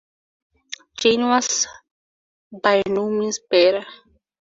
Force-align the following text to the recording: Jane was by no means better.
Jane 0.97 1.27
was 1.27 1.67
by 2.63 2.81
no 2.87 3.07
means 3.07 3.37
better. 3.37 3.85